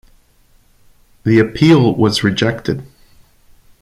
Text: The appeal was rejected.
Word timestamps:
The 1.25 1.37
appeal 1.37 1.93
was 1.93 2.23
rejected. 2.23 2.83